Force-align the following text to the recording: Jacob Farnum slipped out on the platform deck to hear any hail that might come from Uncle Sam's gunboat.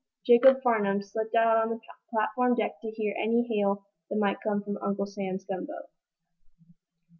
Jacob 0.25 0.63
Farnum 0.63 1.03
slipped 1.03 1.35
out 1.35 1.57
on 1.57 1.69
the 1.69 1.79
platform 2.09 2.55
deck 2.55 2.81
to 2.81 2.89
hear 2.89 3.13
any 3.21 3.43
hail 3.47 3.85
that 4.09 4.15
might 4.15 4.41
come 4.43 4.63
from 4.63 4.77
Uncle 4.81 5.05
Sam's 5.05 5.45
gunboat. 5.45 5.89